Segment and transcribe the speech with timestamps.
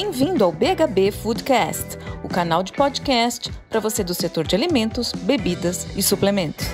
[0.00, 5.96] Bem-vindo ao BHB Foodcast, o canal de podcast para você do setor de alimentos, bebidas
[5.96, 6.66] e suplementos.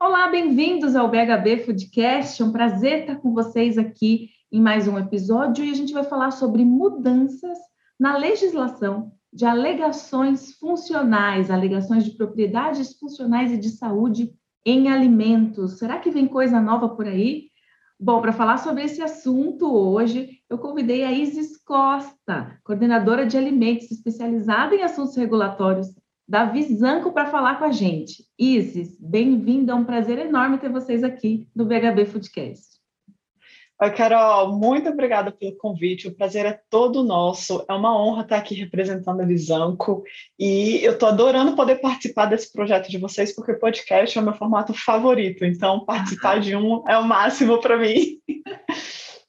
[0.00, 2.40] Olá, bem-vindos ao BHB Foodcast.
[2.40, 6.02] É um prazer estar com vocês aqui em mais um episódio e a gente vai
[6.02, 7.58] falar sobre mudanças
[8.00, 14.32] na legislação de alegações funcionais, alegações de propriedades funcionais e de saúde
[14.64, 15.76] em alimentos.
[15.76, 17.48] Será que vem coisa nova por aí?
[18.00, 23.90] Bom, para falar sobre esse assunto hoje, eu convidei a Isis Costa, coordenadora de alimentos
[23.90, 25.88] especializada em assuntos regulatórios
[26.26, 28.24] da Visanco, para falar com a gente.
[28.38, 32.78] Isis, bem-vinda, é um prazer enorme ter vocês aqui no BHB Foodcast.
[33.80, 36.08] Oi, Carol, muito obrigada pelo convite.
[36.08, 37.64] O prazer é todo nosso.
[37.68, 40.02] É uma honra estar aqui representando a Visanco
[40.38, 44.24] e eu estou adorando poder participar desse projeto de vocês, porque o podcast é o
[44.24, 45.44] meu formato favorito.
[45.44, 48.18] Então, participar de um é o máximo para mim.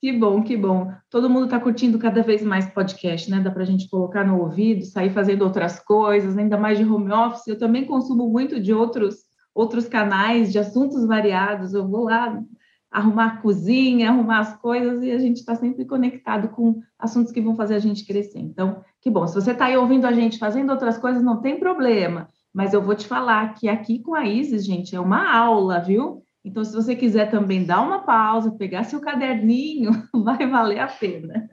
[0.02, 0.91] Que bom, que bom.
[1.09, 3.41] Todo mundo está curtindo cada vez mais podcast, né?
[3.41, 7.11] Dá para a gente colocar no ouvido, sair fazendo outras coisas, ainda mais de home
[7.11, 7.47] office.
[7.47, 11.73] Eu também consumo muito de outros outros canais de assuntos variados.
[11.73, 12.41] Eu vou lá
[12.89, 17.41] arrumar a cozinha, arrumar as coisas, e a gente está sempre conectado com assuntos que
[17.41, 18.39] vão fazer a gente crescer.
[18.39, 19.28] Então, que bom.
[19.28, 22.28] Se você está aí ouvindo a gente fazendo outras coisas, não tem problema.
[22.53, 26.23] Mas eu vou te falar que aqui com a Isis, gente, é uma aula, viu?
[26.43, 29.91] Então, se você quiser também dar uma pausa, pegar seu caderninho,
[30.23, 31.49] vai valer a pena.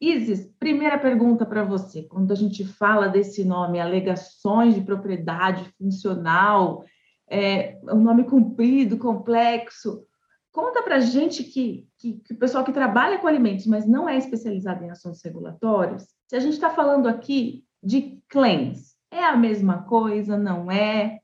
[0.00, 2.02] Isis, primeira pergunta para você.
[2.02, 6.84] Quando a gente fala desse nome, alegações de propriedade funcional,
[7.30, 10.06] é um nome comprido, complexo,
[10.54, 14.08] Conta para a gente que, que, que, o pessoal que trabalha com alimentos, mas não
[14.08, 19.36] é especializado em assuntos regulatórios, se a gente está falando aqui de claims, é a
[19.36, 21.18] mesma coisa, não é?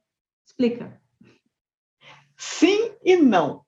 [0.44, 0.99] Explica.
[2.40, 3.60] Sim e não.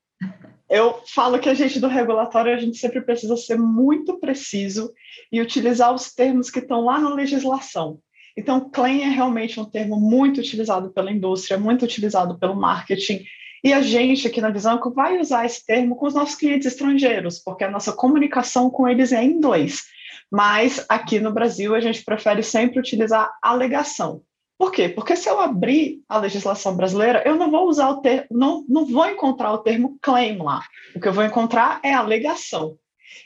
[0.69, 4.91] Eu falo que a gente do regulatório, a gente sempre precisa ser muito preciso
[5.31, 7.99] e utilizar os termos que estão lá na legislação.
[8.35, 13.23] Então, claim é realmente um termo muito utilizado pela indústria, muito utilizado pelo marketing,
[13.63, 17.39] e a gente aqui na Visanco vai usar esse termo com os nossos clientes estrangeiros,
[17.39, 19.83] porque a nossa comunicação com eles é em inglês.
[20.31, 24.23] Mas aqui no Brasil a gente prefere sempre utilizar alegação.
[24.63, 24.89] Por quê?
[24.89, 28.87] Porque se eu abrir a legislação brasileira, eu não vou usar o termo, não, não
[28.87, 30.65] vou encontrar o termo claim lá.
[30.95, 32.79] O que eu vou encontrar é alegação.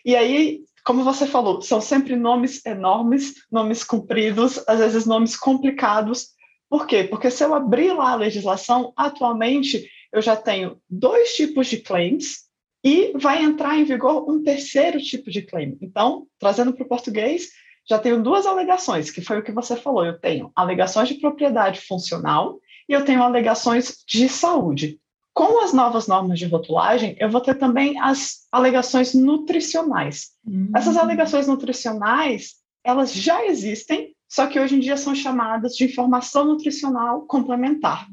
[0.03, 6.29] E aí, como você falou, são sempre nomes enormes, nomes compridos, às vezes nomes complicados.
[6.71, 7.05] Por quê?
[7.05, 12.47] Porque se eu abrir lá a legislação, atualmente eu já tenho dois tipos de claims
[12.83, 15.77] e vai entrar em vigor um terceiro tipo de claim.
[15.83, 17.51] Então, trazendo para o português,
[17.89, 20.05] já tenho duas alegações, que foi o que você falou.
[20.05, 22.59] Eu tenho alegações de propriedade funcional
[22.89, 25.01] e eu tenho alegações de saúde.
[25.33, 30.31] Com as novas normas de rotulagem, eu vou ter também as alegações nutricionais.
[30.45, 30.71] Uhum.
[30.75, 36.45] Essas alegações nutricionais, elas já existem, só que hoje em dia são chamadas de informação
[36.45, 38.09] nutricional complementar.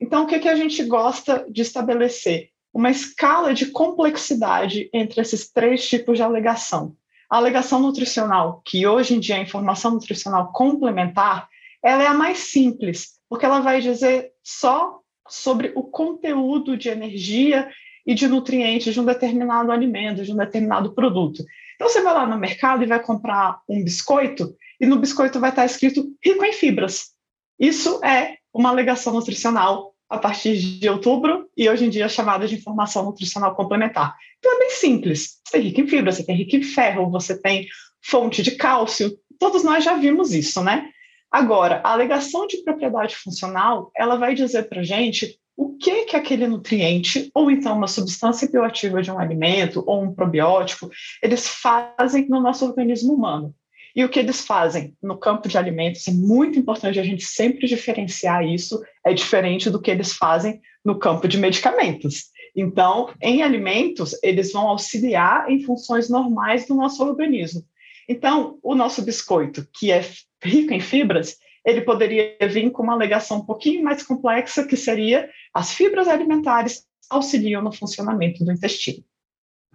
[0.00, 2.48] Então, o que, que a gente gosta de estabelecer?
[2.74, 6.96] Uma escala de complexidade entre esses três tipos de alegação.
[7.32, 11.48] A alegação nutricional, que hoje em dia é a informação nutricional complementar,
[11.82, 17.70] ela é a mais simples, porque ela vai dizer só sobre o conteúdo de energia
[18.06, 21.42] e de nutrientes de um determinado alimento, de um determinado produto.
[21.74, 25.48] Então, você vai lá no mercado e vai comprar um biscoito, e no biscoito vai
[25.48, 27.12] estar escrito rico em fibras.
[27.58, 32.46] Isso é uma alegação nutricional a partir de outubro e hoje em dia é chamada
[32.46, 34.14] de informação nutricional complementar.
[34.38, 35.40] Então é bem simples.
[35.42, 37.66] Você tem rico em fibra, você tem rico em ferro, você tem
[38.04, 39.16] fonte de cálcio.
[39.38, 40.90] Todos nós já vimos isso, né?
[41.30, 46.46] Agora, a alegação de propriedade funcional, ela vai dizer para gente o que que aquele
[46.46, 50.90] nutriente ou então uma substância bioativa de um alimento ou um probiótico
[51.22, 53.54] eles fazem no nosso organismo humano.
[53.96, 57.66] E o que eles fazem no campo de alimentos é muito importante a gente sempre
[57.66, 62.30] diferenciar isso, é diferente do que eles fazem no campo de medicamentos.
[62.54, 67.64] Então, em alimentos, eles vão auxiliar em funções normais do nosso organismo.
[68.08, 70.04] Então, o nosso biscoito, que é
[70.42, 75.30] rico em fibras, ele poderia vir com uma alegação um pouquinho mais complexa, que seria
[75.54, 79.04] as fibras alimentares auxiliam no funcionamento do intestino.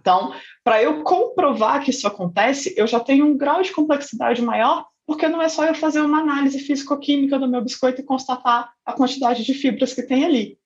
[0.00, 4.86] Então, para eu comprovar que isso acontece, eu já tenho um grau de complexidade maior,
[5.08, 8.92] porque não é só eu fazer uma análise físico-química do meu biscoito e constatar a
[8.92, 10.58] quantidade de fibras que tem ali.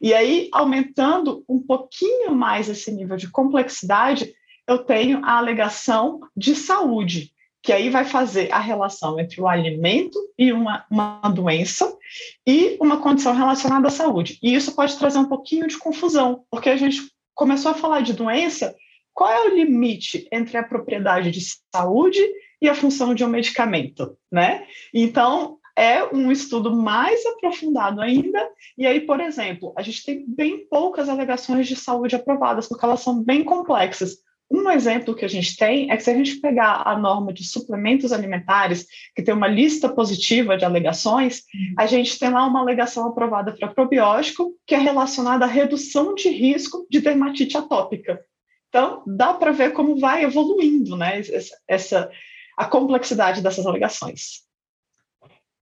[0.00, 4.32] E aí, aumentando um pouquinho mais esse nível de complexidade,
[4.68, 10.16] eu tenho a alegação de saúde, que aí vai fazer a relação entre o alimento
[10.38, 11.92] e uma, uma doença
[12.46, 14.38] e uma condição relacionada à saúde.
[14.40, 17.02] E isso pode trazer um pouquinho de confusão, porque a gente
[17.34, 18.76] começou a falar de doença,
[19.12, 21.40] qual é o limite entre a propriedade de
[21.74, 22.20] saúde
[22.60, 24.66] e a função de um medicamento, né?
[24.92, 28.50] Então, é um estudo mais aprofundado ainda.
[28.76, 33.00] E aí, por exemplo, a gente tem bem poucas alegações de saúde aprovadas, porque elas
[33.00, 34.16] são bem complexas.
[34.50, 37.44] Um exemplo que a gente tem é que se a gente pegar a norma de
[37.44, 41.42] suplementos alimentares, que tem uma lista positiva de alegações,
[41.76, 46.30] a gente tem lá uma alegação aprovada para probiótico, que é relacionada à redução de
[46.30, 48.18] risco de dermatite atópica.
[48.68, 51.22] Então, dá para ver como vai evoluindo né,
[51.68, 52.10] essa,
[52.58, 54.42] a complexidade dessas alegações.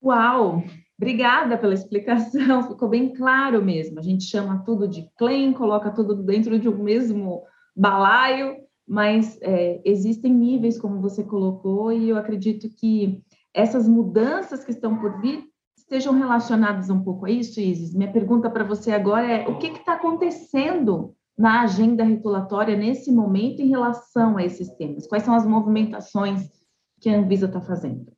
[0.03, 0.65] Uau!
[0.97, 3.99] Obrigada pela explicação, ficou bem claro mesmo.
[3.99, 7.43] A gente chama tudo de claim, coloca tudo dentro de um mesmo
[7.77, 8.57] balaio,
[8.89, 13.23] mas é, existem níveis, como você colocou, e eu acredito que
[13.53, 15.45] essas mudanças que estão por vir
[15.77, 17.95] estejam relacionadas um pouco a isso, Isis.
[17.95, 23.61] Minha pergunta para você agora é: o que está acontecendo na agenda regulatória nesse momento
[23.61, 25.07] em relação a esses temas?
[25.07, 26.57] Quais são as movimentações
[27.07, 28.13] que a Anvisa está fazendo?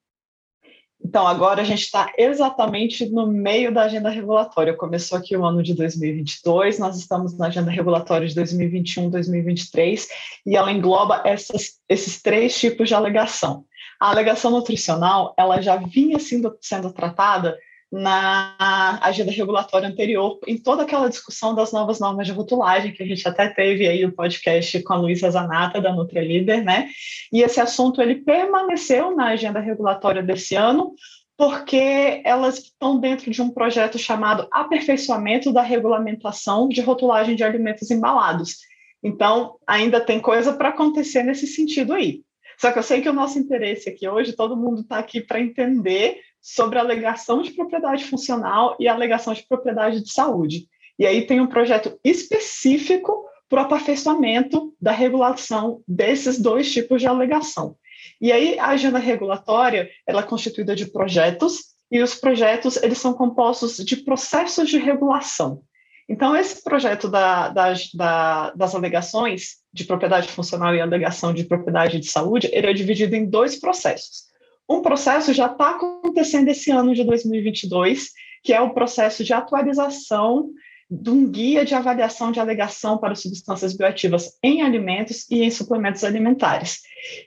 [0.98, 4.74] Então, agora a gente está exatamente no meio da agenda regulatória.
[4.74, 10.08] Começou aqui o ano de 2022, nós estamos na agenda regulatória de 2021, 2023,
[10.46, 13.66] e ela engloba essas, esses três tipos de alegação.
[14.00, 17.58] A alegação nutricional, ela já vinha sendo, sendo tratada
[17.90, 23.06] na agenda regulatória anterior, em toda aquela discussão das novas normas de rotulagem, que a
[23.06, 26.90] gente até teve aí o podcast com a Luísa Zanata, da NutriLeader, né?
[27.32, 30.94] E esse assunto, ele permaneceu na agenda regulatória desse ano,
[31.36, 37.90] porque elas estão dentro de um projeto chamado Aperfeiçoamento da Regulamentação de Rotulagem de Alimentos
[37.90, 38.56] Embalados.
[39.02, 42.22] Então, ainda tem coisa para acontecer nesse sentido aí.
[42.60, 45.40] Só que eu sei que o nosso interesse aqui hoje, todo mundo está aqui para
[45.40, 50.68] entender sobre a alegação de propriedade funcional e a alegação de propriedade de saúde.
[50.98, 57.06] E aí tem um projeto específico para o aperfeiçoamento da regulação desses dois tipos de
[57.06, 57.76] alegação.
[58.20, 63.14] E aí a agenda regulatória ela é constituída de projetos e os projetos eles são
[63.14, 65.62] compostos de processos de regulação.
[66.08, 72.00] Então esse projeto da, da, da, das alegações de propriedade funcional e alegação de propriedade
[72.00, 74.27] de saúde ele é dividido em dois processos.
[74.68, 78.10] Um processo já está acontecendo esse ano de 2022,
[78.42, 80.50] que é o processo de atualização
[80.90, 86.02] de um guia de avaliação de alegação para substâncias bioativas em alimentos e em suplementos
[86.02, 86.80] alimentares.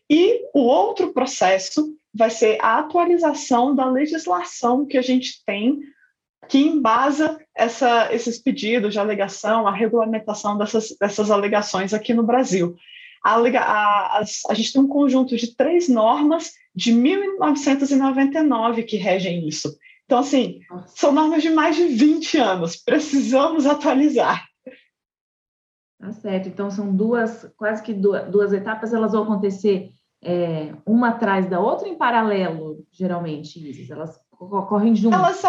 [0.09, 5.79] E o outro processo vai ser a atualização da legislação que a gente tem
[6.49, 12.75] que embasa essa, esses pedidos de alegação, a regulamentação dessas, dessas alegações aqui no Brasil.
[13.23, 19.47] A, a, a, a gente tem um conjunto de três normas de 1999 que regem
[19.47, 19.75] isso.
[20.05, 24.45] Então, assim, são normas de mais de 20 anos, precisamos atualizar.
[25.99, 29.91] Tá certo, então são duas, quase que duas, duas etapas, elas vão acontecer
[30.23, 33.89] é, uma atrás da outra em paralelo, geralmente, Isis?
[33.89, 35.19] Elas ocorrem juntas?
[35.19, 35.45] Elas,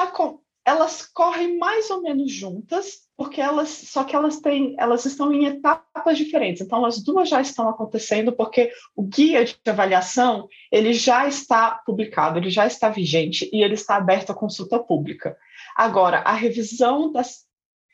[0.65, 5.47] elas correm mais ou menos juntas, porque elas só que elas têm, elas estão em
[5.47, 6.63] etapas diferentes.
[6.63, 12.39] Então, as duas já estão acontecendo porque o guia de avaliação ele já está publicado,
[12.39, 15.37] ele já está vigente e ele está aberto à consulta pública.
[15.77, 17.45] Agora, a revisão das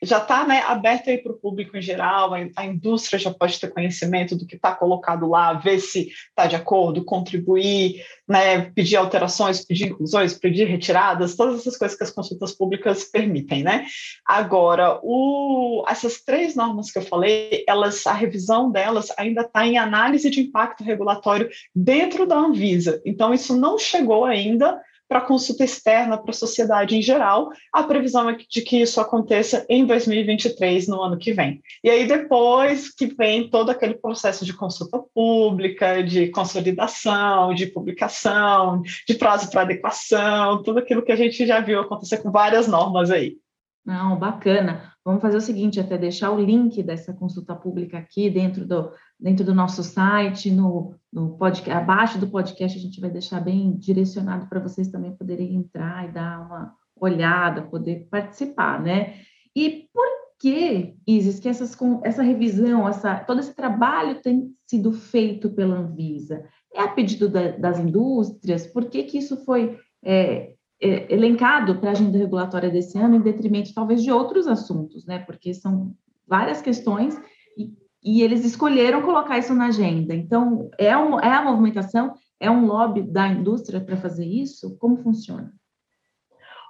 [0.03, 3.69] já está né, aberto para o público em geral, a, a, indústria já pode ter
[3.69, 9.65] conhecimento do que está colocado lá, ver se está de acordo, contribuir, né, pedir alterações,
[9.65, 13.63] pedir inclusões, pedir retiradas, todas essas coisas que as consultas públicas permitem.
[13.63, 13.87] Né?
[14.25, 19.79] Agora, o, essas três normas que eu falei, elas, a revisão delas ainda está em
[19.79, 23.03] análise de impacto regulatório dentro da Anvisa.
[23.05, 27.51] Então, isso não chegou ainda para consulta externa para a sociedade em geral.
[27.73, 31.63] A previsão é de que isso aconteça em 2023, no ano que vem.
[31.83, 38.83] E aí, depois que vem todo aquele processo de consulta pública, de consolidação, de publicação,
[39.07, 43.11] de prazo para adequação, tudo aquilo que a gente já viu acontecer com várias normas
[43.11, 43.37] aí.
[43.85, 44.93] Não, bacana.
[45.09, 49.43] Vamos fazer o seguinte, até deixar o link dessa consulta pública aqui dentro do, dentro
[49.43, 54.47] do nosso site, no, no podcast, abaixo do podcast a gente vai deixar bem direcionado
[54.51, 59.15] para vocês também poderem entrar e dar uma olhada, poder participar, né?
[59.57, 60.07] E por
[60.39, 61.75] que, Isis, que essas,
[62.05, 66.45] essa revisão, essa, todo esse trabalho tem sido feito pela Anvisa?
[66.75, 68.67] É a pedido da, das indústrias?
[68.67, 73.75] Por que, que isso foi é, elencado para a agenda regulatória desse ano, em detrimento
[73.75, 75.19] talvez de outros assuntos, né?
[75.21, 75.95] Porque são
[76.27, 77.19] várias questões
[77.57, 80.15] e, e eles escolheram colocar isso na agenda.
[80.15, 84.77] Então, é, um, é a movimentação, é um lobby da indústria para fazer isso?
[84.79, 85.53] Como funciona?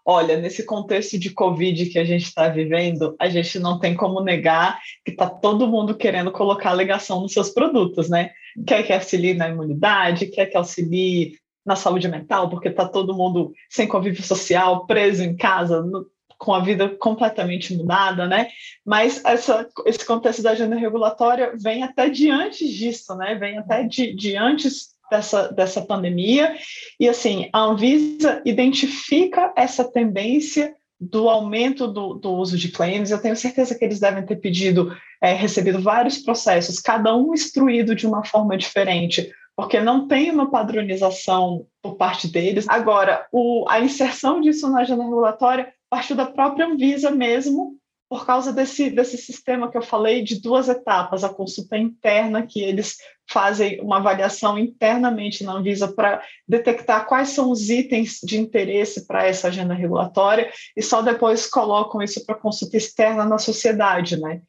[0.04, 4.22] Olha, nesse contexto de Covid que a gente está vivendo, a gente não tem como
[4.22, 8.30] negar que está todo mundo querendo colocar alegação nos seus produtos, né?
[8.66, 11.32] quer que auxilie na imunidade, quer que auxilie
[11.64, 16.06] na saúde mental, porque está todo mundo sem convívio social, preso em casa, no,
[16.38, 18.48] com a vida completamente mudada, né?
[18.86, 23.34] Mas essa, esse contexto da agenda regulatória vem até de antes disso, né?
[23.34, 26.56] Vem até de, antes dessa, dessa pandemia.
[26.98, 33.10] E, assim, a Anvisa identifica essa tendência do aumento do, do, uso de claims.
[33.10, 37.94] Eu tenho certeza que eles devem ter pedido, é, recebido vários processos, cada um instruído
[37.94, 42.66] de uma forma diferente, porque não tem uma padronização por parte deles.
[42.68, 47.76] Agora, o, a inserção disso na agenda regulatória partiu da própria Anvisa mesmo,
[48.08, 52.60] por causa desse, desse sistema que eu falei de duas etapas, a consulta interna, que
[52.60, 52.96] eles
[53.30, 59.26] fazem uma avaliação internamente na Anvisa para detectar quais são os itens de interesse para
[59.26, 64.40] essa agenda regulatória, e só depois colocam isso para consulta externa na sociedade, né?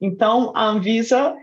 [0.00, 1.36] Então, a Anvisa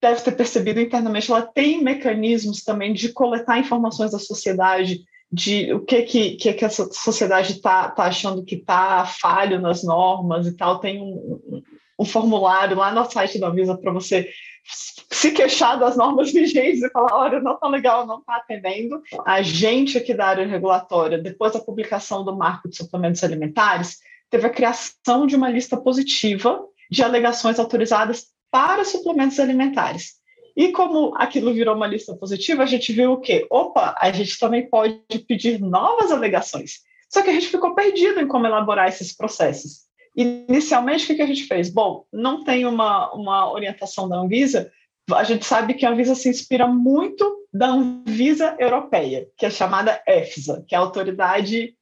[0.00, 5.80] deve ter percebido internamente, ela tem mecanismos também de coletar informações da sociedade de o
[5.84, 10.56] que que, que, que a sociedade está tá achando que está falho nas normas e
[10.56, 10.78] tal.
[10.78, 11.62] Tem um,
[11.98, 14.28] um, formulário lá no site da Visa para você
[14.64, 19.00] se queixar das normas vigentes e falar, olha, não está legal, não está atendendo.
[19.24, 23.98] A gente aqui da área regulatória, depois da publicação do marco de suplementos alimentares,
[24.30, 30.14] teve a criação de uma lista positiva de alegações autorizadas para suplementos alimentares.
[30.56, 33.46] E como aquilo virou uma lista positiva, a gente viu o quê?
[33.50, 36.80] Opa, a gente também pode pedir novas alegações.
[37.10, 39.86] Só que a gente ficou perdido em como elaborar esses processos.
[40.16, 41.68] Inicialmente, o que a gente fez?
[41.68, 44.72] Bom, não tem uma, uma orientação da Anvisa,
[45.14, 50.02] a gente sabe que a Anvisa se inspira muito da Anvisa europeia, que é chamada
[50.06, 51.76] EFSA, que é a autoridade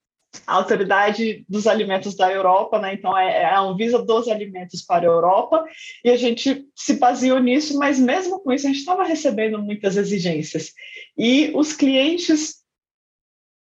[0.46, 2.94] a autoridade dos alimentos da Europa, né?
[2.94, 5.64] Então é, é a Anvisa dos alimentos para a Europa,
[6.04, 9.96] e a gente se baseou nisso, mas mesmo com isso a gente estava recebendo muitas
[9.96, 10.72] exigências.
[11.16, 12.64] E os clientes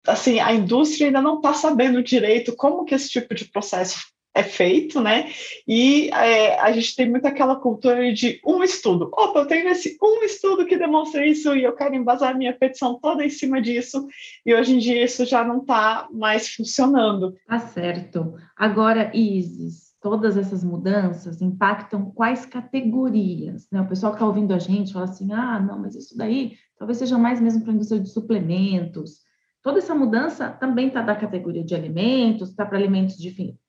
[0.07, 3.99] assim, a indústria ainda não está sabendo direito como que esse tipo de processo
[4.37, 5.31] é feito, né?
[5.67, 9.11] E é, a gente tem muito aquela cultura de um estudo.
[9.13, 12.99] Opa, eu tenho esse um estudo que demonstra isso e eu quero embasar minha petição
[13.01, 14.07] toda em cima disso.
[14.45, 17.35] E hoje em dia isso já não está mais funcionando.
[17.49, 18.35] Tá certo.
[18.55, 23.67] Agora, Isis, todas essas mudanças impactam quais categorias?
[23.73, 23.81] Né?
[23.81, 26.99] O pessoal que está ouvindo a gente fala assim: ah, não, mas isso daí talvez
[26.99, 29.27] seja mais mesmo para a indústria de suplementos
[29.67, 33.17] Toda essa mudança também está da categoria de alimentos, está para alimentos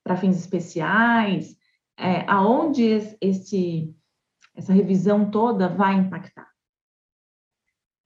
[0.07, 1.57] para fins especiais,
[1.99, 3.93] é, aonde esse,
[4.55, 6.47] essa revisão toda vai impactar?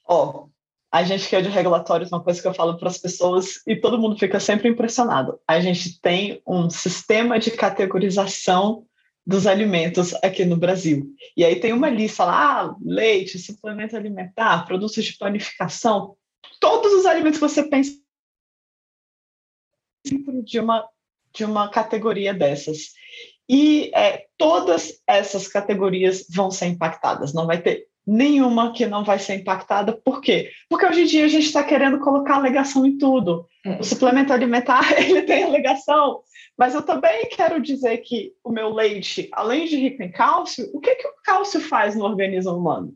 [0.03, 0.49] Ó, oh,
[0.91, 3.75] a gente que é de regulatórios, uma coisa que eu falo para as pessoas e
[3.75, 5.39] todo mundo fica sempre impressionado.
[5.47, 8.87] A gente tem um sistema de categorização
[9.23, 11.05] dos alimentos aqui no Brasil.
[11.37, 16.17] E aí tem uma lista lá, ah, leite, suplemento alimentar, produtos de panificação,
[16.59, 18.01] todos os alimentos que você pensa
[20.43, 20.89] de uma,
[21.33, 22.91] de uma categoria dessas.
[23.49, 29.19] E é, todas essas categorias vão ser impactadas, não vai ter nenhuma que não vai
[29.19, 29.93] ser impactada.
[29.93, 30.51] Por quê?
[30.69, 33.45] Porque hoje em dia a gente está querendo colocar alegação em tudo.
[33.65, 33.79] É.
[33.79, 36.21] O suplemento alimentar, ele tem alegação,
[36.57, 40.79] mas eu também quero dizer que o meu leite, além de rico em cálcio, o
[40.79, 42.93] que, que o cálcio faz no organismo humano?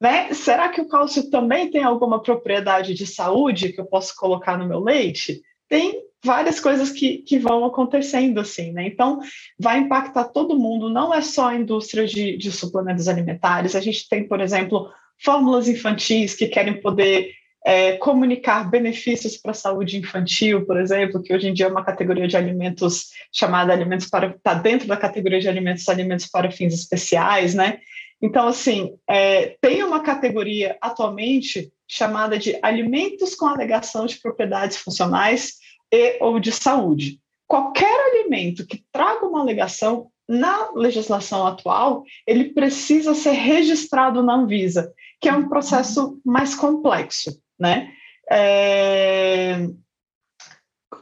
[0.00, 0.32] Né?
[0.32, 4.68] Será que o cálcio também tem alguma propriedade de saúde que eu posso colocar no
[4.68, 5.42] meu leite?
[5.68, 8.86] Tem várias coisas que, que vão acontecendo assim, né?
[8.86, 9.20] Então,
[9.58, 13.76] vai impactar todo mundo, não é só a indústria de, de suplementos alimentares.
[13.76, 14.90] A gente tem, por exemplo,
[15.22, 17.32] fórmulas infantis que querem poder
[17.64, 21.84] é, comunicar benefícios para a saúde infantil, por exemplo, que hoje em dia é uma
[21.84, 26.72] categoria de alimentos chamada alimentos para está dentro da categoria de alimentos alimentos para fins
[26.72, 27.78] especiais, né?
[28.20, 35.54] Então, assim, é, tem uma categoria atualmente chamada de alimentos com alegação de propriedades funcionais
[35.92, 37.20] e ou de saúde.
[37.46, 44.92] Qualquer alimento que traga uma alegação na legislação atual, ele precisa ser registrado na Anvisa,
[45.20, 47.90] que é um processo mais complexo, né?
[48.30, 49.66] É...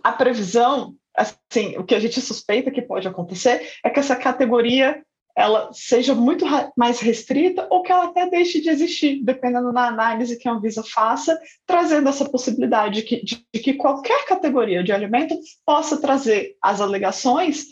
[0.05, 5.03] A previsão, assim, o que a gente suspeita que pode acontecer é que essa categoria
[5.37, 10.39] ela seja muito mais restrita ou que ela até deixe de existir, dependendo da análise
[10.39, 14.93] que a Anvisa faça, trazendo essa possibilidade de que, de, de que qualquer categoria de
[14.93, 17.67] alimento possa trazer as alegações,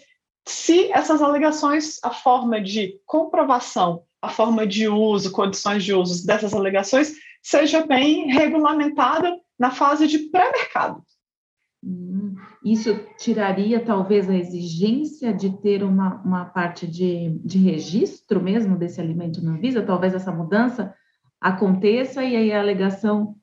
[0.46, 6.52] se essas alegações, a forma de comprovação, a forma de uso, condições de uso dessas
[6.52, 11.02] alegações, seja bem regulamentada na fase de pré-mercado.
[11.84, 18.76] Hum, isso tiraria talvez a exigência de ter uma, uma parte de, de registro mesmo
[18.78, 19.82] desse alimento na Anvisa?
[19.82, 20.94] Talvez essa mudança
[21.38, 23.36] aconteça e aí a alegação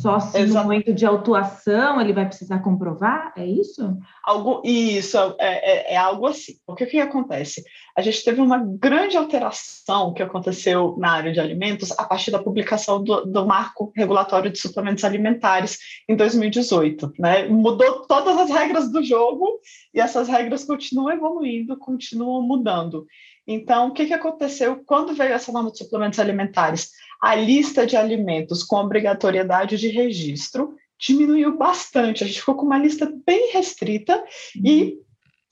[0.00, 0.54] só se Exato.
[0.54, 3.32] no momento de autuação ele vai precisar comprovar?
[3.36, 3.96] É isso?
[4.24, 6.54] Algo, isso, é, é, é, algo assim.
[6.66, 7.62] Porque o que acontece?
[7.96, 12.42] A gente teve uma grande alteração que aconteceu na área de alimentos a partir da
[12.42, 17.12] publicação do, do marco regulatório de suplementos alimentares em 2018.
[17.18, 17.46] Né?
[17.48, 19.60] Mudou todas as regras do jogo
[19.92, 23.06] e essas regras continuam evoluindo, continuam mudando.
[23.46, 26.90] Então, o que, que aconteceu quando veio essa norma de suplementos alimentares?
[27.20, 32.22] A lista de alimentos com obrigatoriedade de registro diminuiu bastante.
[32.22, 34.62] A gente ficou com uma lista bem restrita uhum.
[34.64, 34.98] e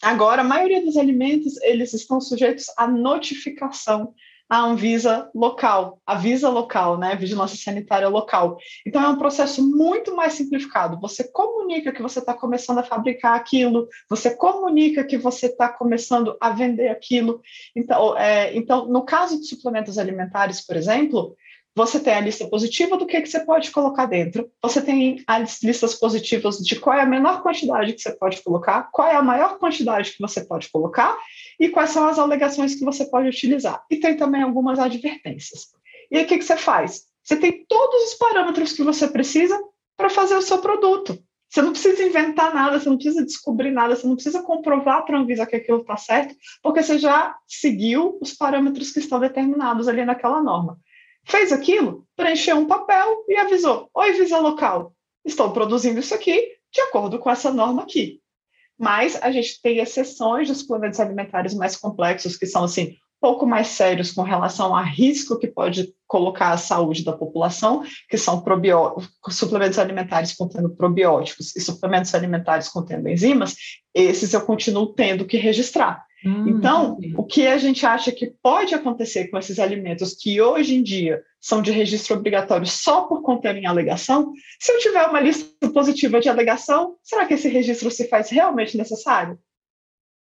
[0.02, 4.14] agora a maioria dos alimentos eles estão sujeitos à notificação
[4.50, 8.58] a Anvisa local, a Visa local, né, Vigilância Sanitária local.
[8.84, 10.98] Então é um processo muito mais simplificado.
[11.00, 16.36] Você comunica que você está começando a fabricar aquilo, você comunica que você está começando
[16.40, 17.40] a vender aquilo.
[17.76, 21.36] Então, é, então, no caso de suplementos alimentares, por exemplo,
[21.74, 25.62] você tem a lista positiva do que, que você pode colocar dentro, você tem as
[25.62, 29.22] listas positivas de qual é a menor quantidade que você pode colocar, qual é a
[29.22, 31.16] maior quantidade que você pode colocar
[31.58, 33.84] e quais são as alegações que você pode utilizar.
[33.90, 35.68] E tem também algumas advertências.
[36.10, 37.04] E aí o que, que você faz?
[37.22, 39.58] Você tem todos os parâmetros que você precisa
[39.96, 41.22] para fazer o seu produto.
[41.48, 45.18] Você não precisa inventar nada, você não precisa descobrir nada, você não precisa comprovar para
[45.18, 49.88] a Anvisa que aquilo está certo, porque você já seguiu os parâmetros que estão determinados
[49.88, 50.78] ali naquela norma.
[51.24, 56.80] Fez aquilo, preencheu um papel e avisou: Oi, Visa Local, estou produzindo isso aqui de
[56.82, 58.20] acordo com essa norma aqui.
[58.78, 63.68] Mas a gente tem exceções dos suplementos alimentares mais complexos, que são assim, pouco mais
[63.68, 68.42] sérios com relação a risco que pode colocar a saúde da população, que são
[69.28, 73.54] suplementos alimentares contendo probióticos e suplementos alimentares contendo enzimas,
[73.94, 76.04] esses eu continuo tendo que registrar.
[76.24, 77.14] Hum, então, entendi.
[77.16, 81.22] o que a gente acha que pode acontecer com esses alimentos que hoje em dia
[81.40, 86.28] são de registro obrigatório só por conterem alegação, se eu tiver uma lista positiva de
[86.28, 89.38] alegação, será que esse registro se faz realmente necessário?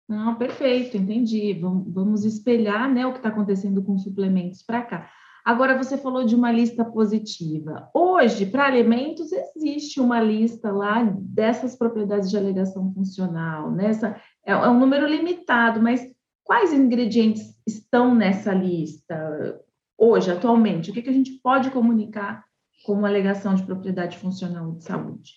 [0.07, 1.53] Não, perfeito, entendi.
[1.53, 5.11] Vamos, vamos espelhar né, o que está acontecendo com suplementos para cá.
[5.45, 7.89] Agora, você falou de uma lista positiva.
[7.93, 13.71] Hoje, para alimentos, existe uma lista lá dessas propriedades de alegação funcional.
[13.71, 14.21] Nessa, né?
[14.49, 16.01] É, é um número limitado, mas
[16.43, 19.61] quais ingredientes estão nessa lista
[19.95, 20.89] hoje, atualmente?
[20.89, 22.43] O que, que a gente pode comunicar
[22.83, 25.33] como alegação de propriedade funcional de saúde?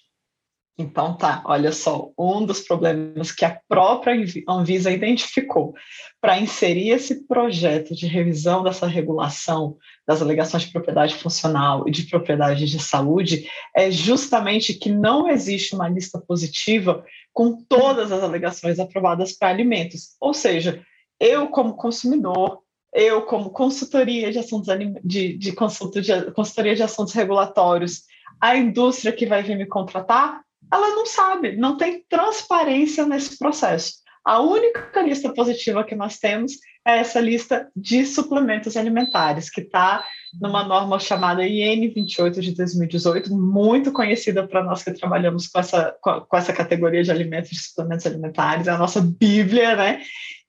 [0.79, 4.15] Então tá, olha só, um dos problemas que a própria
[4.49, 5.75] Anvisa identificou
[6.19, 12.05] para inserir esse projeto de revisão dessa regulação das alegações de propriedade funcional e de
[12.05, 17.05] propriedade de saúde é justamente que não existe uma lista positiva
[17.35, 20.17] com todas as alegações aprovadas para alimentos.
[20.19, 20.83] Ou seja,
[21.21, 22.61] eu como consumidor,
[22.95, 28.05] eu como consultoria de assuntos de, de, consulta, de consultoria de assuntos regulatórios,
[28.41, 30.41] a indústria que vai vir me contratar
[30.73, 34.03] ela não sabe, não tem transparência nesse processo.
[34.25, 36.53] A única lista positiva que nós temos
[36.87, 40.05] é essa lista de suplementos alimentares, que está
[40.41, 45.95] numa norma chamada IN 28 de 2018, muito conhecida para nós que trabalhamos com essa,
[46.01, 50.03] com essa categoria de alimentos e suplementos alimentares, é a nossa bíblia, né?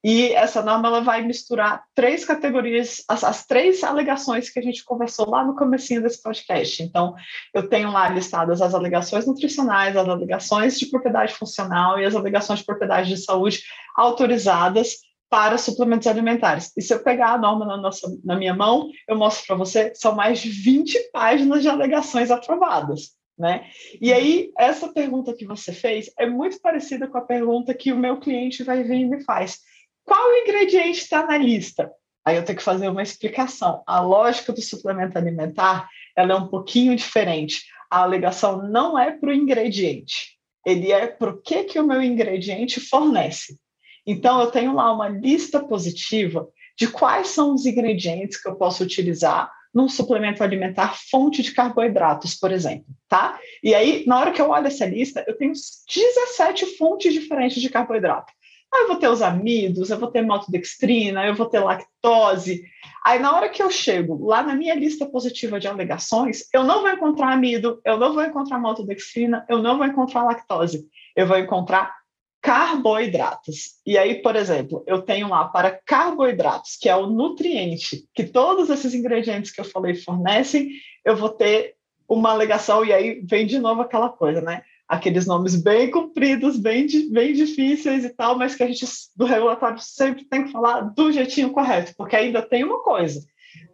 [0.04, 4.84] E essa norma ela vai misturar três categorias, as, as, três alegações que a gente
[4.84, 6.84] conversou lá no comecinho desse podcast.
[6.84, 7.16] Então,
[7.54, 12.60] eu tenho lá listadas as alegações nutricionais, as alegações de propriedade funcional e as alegações
[12.60, 13.63] de propriedade de saúde
[13.96, 14.98] autorizadas
[15.30, 16.74] para suplementos alimentares.
[16.76, 19.94] E se eu pegar a norma na, nossa, na minha mão, eu mostro para você,
[19.96, 23.13] são mais de 20 páginas de alegações aprovadas.
[23.39, 23.66] Né?
[24.00, 27.98] E aí, essa pergunta que você fez é muito parecida com a pergunta que o
[27.98, 29.60] meu cliente vai vir e me faz
[30.06, 31.92] qual ingrediente está na lista?
[32.26, 33.84] Aí eu tenho que fazer uma explicação.
[33.86, 37.63] A lógica do suplemento alimentar ela é um pouquinho diferente.
[37.89, 42.02] A alegação não é para o ingrediente, ele é para o que, que o meu
[42.02, 43.58] ingrediente fornece.
[44.06, 48.84] Então, eu tenho lá uma lista positiva de quais são os ingredientes que eu posso
[48.84, 53.39] utilizar num suplemento alimentar fonte de carboidratos, por exemplo, tá?
[53.63, 57.70] E aí, na hora que eu olho essa lista, eu tenho 17 fontes diferentes de
[57.70, 58.32] carboidrato.
[58.73, 62.63] Ah, eu vou ter os amidos, eu vou ter maltodextrina, eu vou ter lactose.
[63.05, 66.81] Aí, na hora que eu chego lá na minha lista positiva de alegações, eu não
[66.81, 70.88] vou encontrar amido, eu não vou encontrar maltodextrina, eu não vou encontrar lactose.
[71.15, 71.93] Eu vou encontrar
[72.41, 73.79] carboidratos.
[73.86, 78.69] E aí, por exemplo, eu tenho lá para carboidratos, que é o nutriente que todos
[78.69, 80.69] esses ingredientes que eu falei fornecem,
[81.05, 81.75] eu vou ter
[82.07, 84.62] uma alegação, e aí vem de novo aquela coisa, né?
[84.88, 89.80] Aqueles nomes bem compridos, bem, bem difíceis e tal, mas que a gente do regulatório
[89.80, 93.22] sempre tem que falar do jeitinho correto, porque ainda tem uma coisa.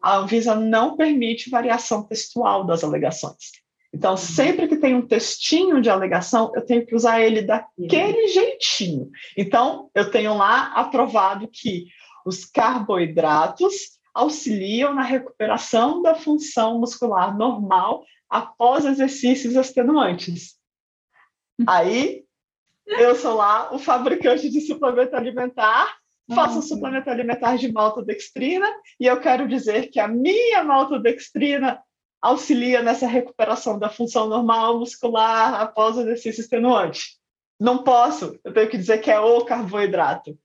[0.01, 3.59] a Anvisa não permite variação textual das alegações.
[3.93, 9.09] Então, sempre que tem um textinho de alegação, eu tenho que usar ele daquele jeitinho.
[9.35, 11.87] Então, eu tenho lá aprovado que
[12.25, 20.58] os carboidratos auxiliam na recuperação da função muscular normal após exercícios extenuantes.
[21.67, 22.23] Aí,
[22.85, 25.97] eu sou lá o fabricante de suplemento alimentar,
[26.33, 28.67] faço um suplemento alimentar de maltodextrina
[28.99, 31.79] e eu quero dizer que a minha maltodextrina
[32.21, 37.17] auxilia nessa recuperação da função normal muscular após o exercício extenuante.
[37.59, 40.37] Não posso, eu tenho que dizer que é o carboidrato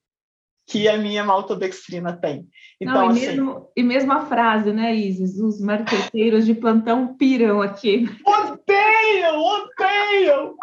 [0.66, 2.48] que a minha maltodextrina tem.
[2.80, 5.38] Então, Não, e, assim, mesmo, e mesmo a frase, né, Isis?
[5.38, 8.08] Os marqueteiros de plantão piram aqui.
[8.24, 10.54] Odeiam, odeiam!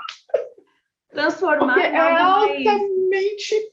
[1.11, 3.71] Transformar Porque é altamente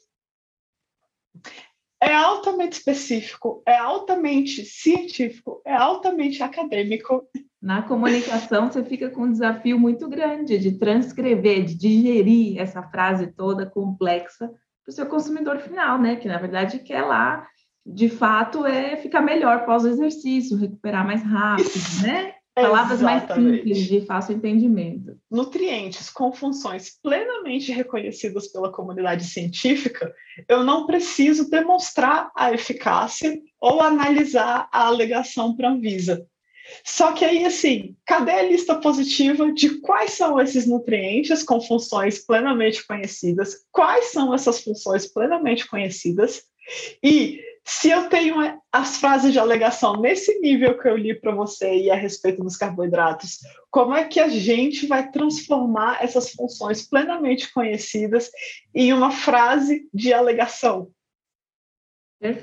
[2.00, 7.26] é altamente específico, é altamente científico, é altamente acadêmico.
[7.60, 13.32] Na comunicação, você fica com um desafio muito grande de transcrever, de digerir essa frase
[13.32, 16.14] toda complexa para o seu consumidor final, né?
[16.14, 17.48] Que na verdade quer lá,
[17.84, 21.68] de fato, é ficar melhor pós o exercício, recuperar mais rápido,
[22.02, 22.34] né?
[22.62, 23.42] Palavras Exatamente.
[23.42, 25.16] mais simples, de fácil entendimento.
[25.30, 30.12] Nutrientes com funções plenamente reconhecidas pela comunidade científica,
[30.48, 36.26] eu não preciso demonstrar a eficácia ou analisar a alegação para a Anvisa.
[36.84, 42.24] Só que aí, assim, cadê a lista positiva de quais são esses nutrientes com funções
[42.24, 43.64] plenamente conhecidas?
[43.72, 46.42] Quais são essas funções plenamente conhecidas?
[47.02, 48.36] E se eu tenho
[48.72, 52.56] as frases de alegação nesse nível que eu li para você e a respeito dos
[52.56, 58.30] carboidratos, como é que a gente vai transformar essas funções plenamente conhecidas
[58.74, 60.90] em uma frase de alegação?
[62.22, 62.36] Eu,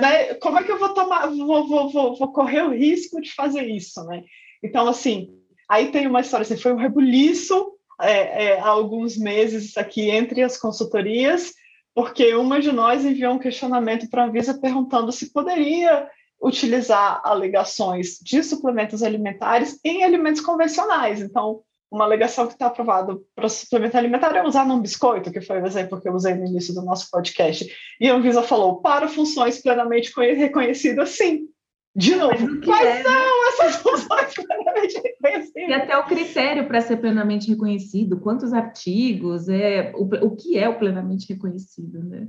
[0.00, 3.34] né, como é que eu vou tomar, vou, vou, vou, vou, correr o risco de
[3.34, 4.24] fazer isso, né?
[4.62, 5.38] Então, assim,
[5.68, 10.42] aí tem uma história, assim, foi um rebuliço é, é, há alguns meses aqui entre
[10.42, 11.52] as consultorias,
[11.96, 16.06] porque uma de nós enviou um questionamento para a Anvisa perguntando se poderia
[16.38, 21.22] utilizar alegações de suplementos alimentares em alimentos convencionais.
[21.22, 25.62] Então, uma alegação que está aprovada para suplemento alimentar é usar num biscoito, que foi
[25.62, 27.66] o exemplo que eu usei no início do nosso podcast.
[27.98, 31.48] E a Anvisa falou, para funções plenamente reconhecidas, sim.
[31.96, 35.68] De novo, quais é, são essas funções plenamente reconhecidas?
[35.68, 40.68] E até o critério para ser plenamente reconhecido, quantos artigos, é, o, o que é
[40.68, 42.28] o plenamente reconhecido, né?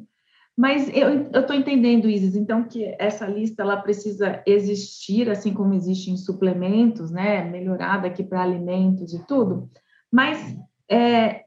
[0.55, 6.09] Mas eu estou entendendo, Isis, então, que essa lista ela precisa existir, assim como existe
[6.09, 7.43] em suplementos, né?
[7.43, 9.69] Melhorada aqui para alimentos e tudo.
[10.11, 10.57] Mas
[10.89, 11.43] é,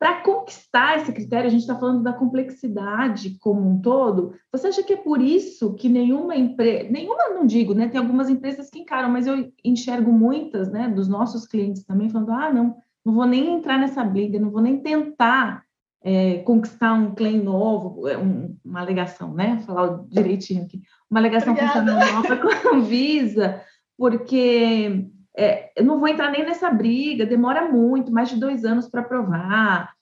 [0.00, 4.32] para conquistar esse critério, a gente está falando da complexidade como um todo.
[4.50, 7.86] Você acha que é por isso que nenhuma empresa, nenhuma não digo, né?
[7.86, 12.32] Tem algumas empresas que encaram, mas eu enxergo muitas, né, dos nossos clientes também falando:
[12.32, 15.64] ah, não, não vou nem entrar nessa briga, não vou nem tentar
[16.02, 19.58] é, conquistar um claim novo, é, um, uma alegação, né?
[19.66, 23.60] Falar direitinho aqui, uma alegação funcional nova com a Visa,
[23.98, 28.88] porque é, eu não vou entrar nem nessa briga, demora muito, mais de dois anos
[28.88, 29.92] para aprovar.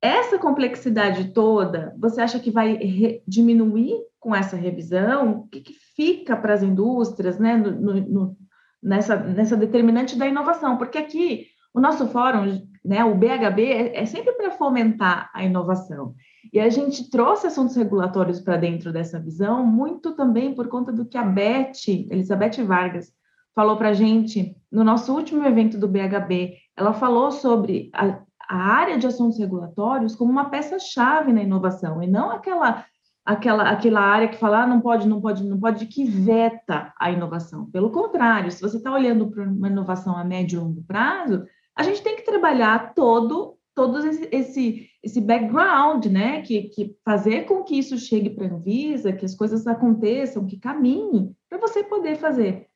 [0.00, 2.78] Essa complexidade toda, você acha que vai
[3.26, 5.40] diminuir com essa revisão?
[5.40, 8.36] O que, que fica para as indústrias, né, no, no,
[8.82, 10.76] nessa, nessa determinante da inovação?
[10.76, 16.14] Porque aqui o nosso fórum, né, o BHB, é, é sempre para fomentar a inovação.
[16.52, 21.04] E a gente trouxe assuntos regulatórios para dentro dessa visão, muito também por conta do
[21.04, 21.72] que a Beth,
[22.10, 23.12] Elizabeth Vargas,
[23.58, 26.58] falou para a gente no nosso último evento do BHB.
[26.76, 32.06] Ela falou sobre a, a área de assuntos regulatórios como uma peça-chave na inovação, e
[32.06, 32.84] não aquela
[33.26, 37.10] aquela, aquela área que fala, ah, não pode, não pode, não pode, que veta a
[37.10, 37.68] inovação.
[37.72, 41.44] Pelo contrário, se você está olhando para uma inovação a médio e longo prazo,
[41.76, 46.42] a gente tem que trabalhar todo, todo esse, esse, esse background, né?
[46.42, 50.60] Que, que fazer com que isso chegue para a Anvisa, que as coisas aconteçam, que
[50.60, 52.67] caminhe, para você poder fazer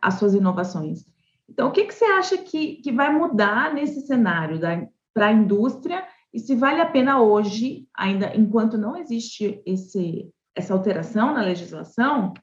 [0.00, 1.04] as suas inovações.
[1.48, 4.58] Então, o que, que você acha que, que vai mudar nesse cenário
[5.14, 10.74] para a indústria e se vale a pena hoje, ainda enquanto não existe esse, essa
[10.74, 12.34] alteração na legislação,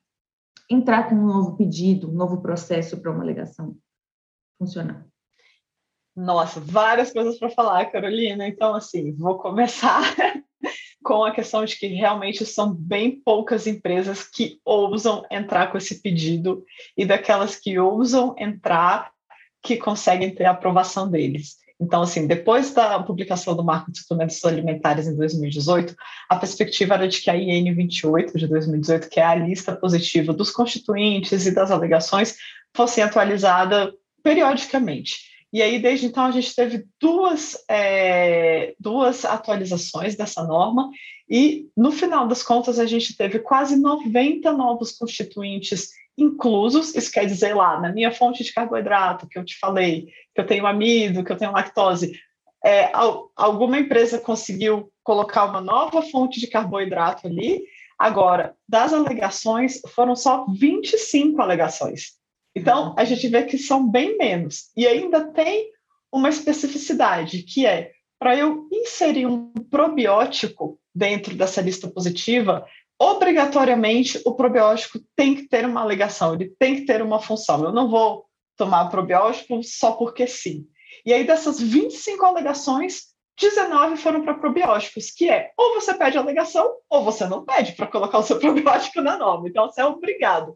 [0.70, 3.76] entrar com um novo pedido, um novo processo para uma alegação
[4.58, 5.06] funcionar?
[6.16, 8.48] Nossa, várias coisas para falar, Carolina.
[8.48, 10.02] Então, assim, vou começar
[11.04, 16.02] com a questão de que realmente são bem poucas empresas que ousam entrar com esse
[16.02, 16.64] pedido
[16.98, 19.12] e daquelas que ousam entrar
[19.62, 21.58] que conseguem ter a aprovação deles.
[21.80, 25.96] Então, assim, depois da publicação do Marco de Suplementos Alimentares em 2018,
[26.30, 30.32] a perspectiva era de que a IN 28 de 2018, que é a lista positiva
[30.32, 32.38] dos constituintes e das alegações,
[32.74, 35.33] fosse atualizada periodicamente.
[35.54, 40.90] E aí, desde então, a gente teve duas, é, duas atualizações dessa norma,
[41.30, 47.28] e no final das contas, a gente teve quase 90 novos constituintes inclusos, isso quer
[47.28, 51.24] dizer lá, na minha fonte de carboidrato, que eu te falei, que eu tenho amido,
[51.24, 52.20] que eu tenho lactose,
[52.66, 52.92] é,
[53.36, 57.62] alguma empresa conseguiu colocar uma nova fonte de carboidrato ali.
[58.00, 62.14] Agora, das alegações, foram só 25 alegações.
[62.56, 64.70] Então, a gente vê que são bem menos.
[64.78, 65.72] E ainda tem
[66.12, 72.66] uma especificidade, que é para eu inserir um probiótico dentro dessa lista positiva,
[73.00, 77.64] obrigatoriamente o probiótico tem que ter uma alegação, ele tem que ter uma função.
[77.64, 80.66] Eu não vou tomar probiótico só porque sim.
[81.06, 86.72] E aí, dessas 25 alegações, 19 foram para probióticos, que é ou você pede alegação
[86.90, 89.50] ou você não pede para colocar o seu probiótico na norma.
[89.50, 90.56] Então, você é obrigado.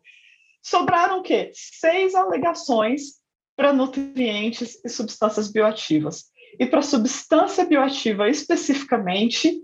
[0.67, 1.49] Sobraram o quê?
[1.53, 3.21] Seis alegações
[3.55, 6.25] para nutrientes e substâncias bioativas.
[6.59, 9.63] E para substância bioativa especificamente,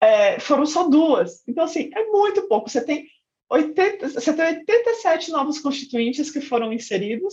[0.00, 1.46] é, foram só duas.
[1.46, 2.68] Então, assim, é muito pouco.
[2.68, 3.06] Você tem,
[3.48, 7.32] 80, você tem 87 novos constituintes que foram inseridos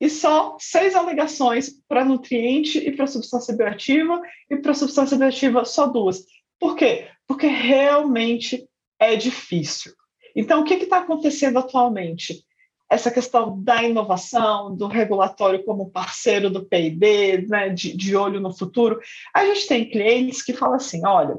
[0.00, 5.86] e só seis alegações para nutriente e para substância bioativa, e para substância bioativa só
[5.86, 6.24] duas.
[6.58, 7.06] Por quê?
[7.24, 8.68] Porque realmente
[8.98, 9.92] é difícil.
[10.34, 12.47] Então, o que está acontecendo atualmente?
[12.90, 18.56] Essa questão da inovação, do regulatório como parceiro do PIB, né, de, de olho no
[18.56, 18.98] futuro.
[19.34, 21.36] A gente tem clientes que falam assim: olha,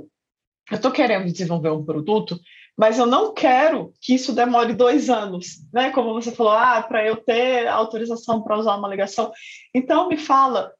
[0.72, 2.40] eu estou querendo desenvolver um produto,
[2.78, 5.90] mas eu não quero que isso demore dois anos, né?
[5.92, 9.32] Como você falou, ah, para eu ter autorização para usar uma ligação.
[9.74, 10.72] Então, me fala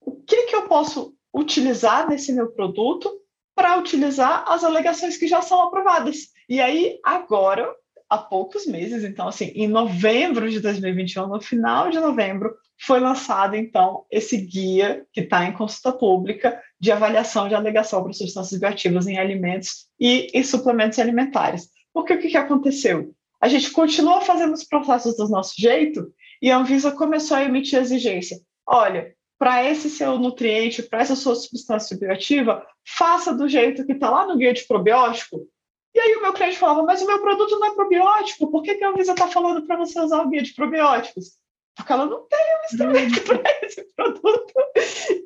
[0.00, 3.10] o que, que eu posso utilizar nesse meu produto
[3.54, 6.28] para utilizar as alegações que já são aprovadas.
[6.48, 7.74] E aí, agora,
[8.08, 13.56] há poucos meses, então, assim, em novembro de 2021, no final de novembro, foi lançado,
[13.56, 19.06] então, esse guia que está em consulta pública de avaliação de alegação para substâncias bioativas
[19.06, 21.68] em alimentos e em suplementos alimentares.
[21.92, 23.12] Porque o que, que aconteceu?
[23.40, 27.78] A gente continuou fazendo os processos do nosso jeito e a Anvisa começou a emitir
[27.78, 28.38] exigência.
[28.66, 34.10] Olha, para esse seu nutriente, para essa sua substância bioativa, faça do jeito que está
[34.10, 35.46] lá no guia de probiótico,
[35.94, 38.74] e aí o meu cliente falava, mas o meu produto não é probiótico, por que,
[38.74, 41.38] que a Anvisa está falando para você usar o guia de probióticos?
[41.74, 44.52] Porque ela não tem um instrumento para esse produto.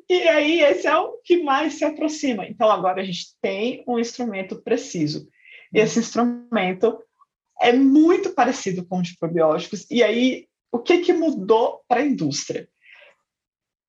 [0.09, 2.45] E aí esse é o que mais se aproxima.
[2.45, 5.27] Então agora a gente tem um instrumento preciso.
[5.73, 6.99] Esse instrumento
[7.59, 9.89] é muito parecido com o de probióticos.
[9.89, 12.67] E aí o que, que mudou para a indústria?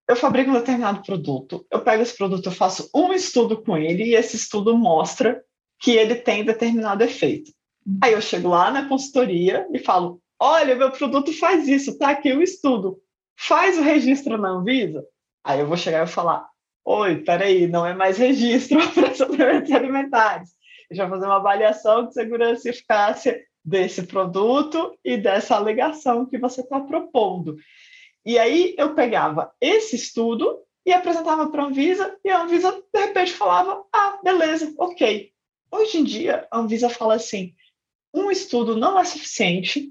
[0.09, 4.05] eu fabrico um determinado produto, eu pego esse produto, eu faço um estudo com ele
[4.05, 5.43] e esse estudo mostra
[5.85, 7.53] que ele tem determinado efeito.
[8.03, 12.33] Aí eu chego lá na consultoria e falo: olha, meu produto faz isso, tá aqui
[12.33, 12.99] o estudo.
[13.39, 15.05] Faz o registro na Anvisa?
[15.45, 16.49] Aí eu vou chegar e falar:
[16.87, 20.53] oi, peraí, não é mais registro para suplementos alimentares.
[20.91, 26.25] Eu já vou fazer uma avaliação de segurança e eficácia desse produto e dessa alegação
[26.25, 27.57] que você está propondo.
[28.25, 33.01] E aí eu pegava esse estudo e apresentava para a Anvisa, e a Anvisa, de
[33.01, 35.34] repente, falava: ah, beleza, ok,
[35.75, 37.53] Hoje em dia, a Anvisa fala assim:
[38.15, 39.91] um estudo não é suficiente,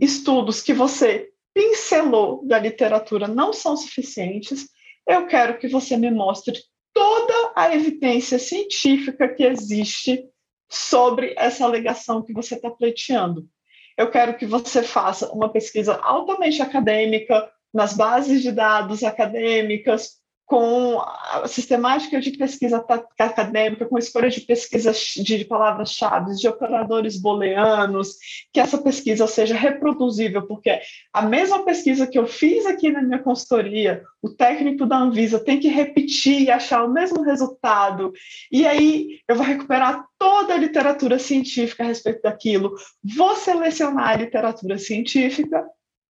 [0.00, 4.68] estudos que você pincelou da literatura não são suficientes.
[5.06, 6.60] Eu quero que você me mostre
[6.92, 10.28] toda a evidência científica que existe
[10.68, 13.48] sobre essa alegação que você está pleiteando.
[13.96, 20.20] Eu quero que você faça uma pesquisa altamente acadêmica, nas bases de dados acadêmicas,
[20.52, 22.84] com a sistemática de pesquisa
[23.18, 28.18] acadêmica, com escolha de pesquisas de palavras-chave, de operadores booleanos,
[28.52, 30.78] que essa pesquisa seja reproduzível, porque
[31.10, 35.58] a mesma pesquisa que eu fiz aqui na minha consultoria, o técnico da Anvisa tem
[35.58, 38.12] que repetir e achar o mesmo resultado,
[38.52, 42.74] e aí eu vou recuperar toda a literatura científica a respeito daquilo,
[43.16, 45.64] vou selecionar a literatura científica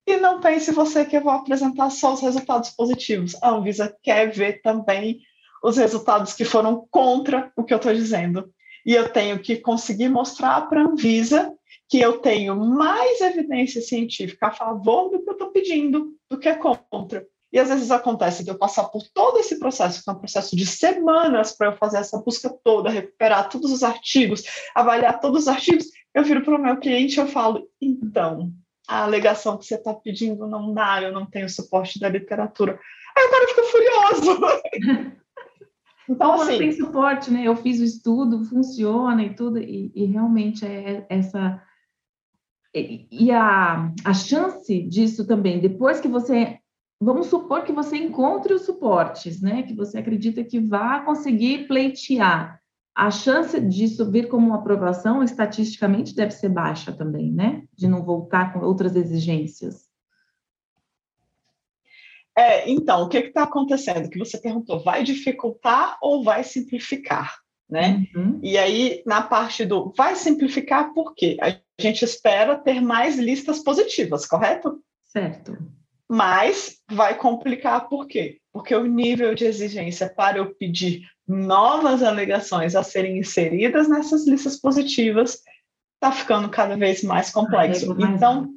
[0.07, 3.37] e não pense você que eu vou apresentar só os resultados positivos.
[3.43, 5.21] A Anvisa quer ver também
[5.63, 8.53] os resultados que foram contra o que eu estou dizendo.
[8.85, 11.53] E eu tenho que conseguir mostrar para a Anvisa
[11.89, 16.53] que eu tenho mais evidência científica a favor do que eu estou pedindo do que
[16.55, 17.25] contra.
[17.53, 20.57] E às vezes acontece de eu passar por todo esse processo, que é um processo
[20.57, 24.43] de semanas para eu fazer essa busca toda, recuperar todos os artigos,
[24.75, 25.87] avaliar todos os artigos.
[26.15, 28.51] Eu viro para o meu cliente e eu falo: então,
[28.93, 32.79] a alegação que você está pedindo não dá, eu não tenho suporte da literatura.
[33.17, 34.41] Aí o cara fica furioso.
[36.09, 37.47] Então, assim, tem suporte, né?
[37.47, 41.63] Eu fiz o estudo, funciona e tudo, e, e realmente é essa.
[42.75, 46.59] E, e a, a chance disso também, depois que você.
[47.01, 49.63] Vamos supor que você encontre os suportes, né?
[49.63, 52.61] Que você acredita que vá conseguir pleitear.
[52.95, 57.65] A chance disso vir como uma aprovação, estatisticamente, deve ser baixa também, né?
[57.73, 59.91] De não voltar com outras exigências.
[62.37, 64.09] É, então, o que está acontecendo?
[64.09, 67.41] Que você perguntou, vai dificultar ou vai simplificar?
[67.69, 68.07] Né?
[68.15, 68.39] Uhum.
[68.43, 71.39] E aí, na parte do vai simplificar, por quê?
[71.41, 74.83] A gente espera ter mais listas positivas, correto?
[75.07, 75.57] Certo.
[76.07, 78.39] Mas vai complicar, por quê?
[78.53, 84.59] Porque o nível de exigência para eu pedir novas alegações a serem inseridas nessas listas
[84.59, 85.39] positivas
[85.95, 87.97] está ficando cada vez mais complexo.
[88.01, 88.53] Então,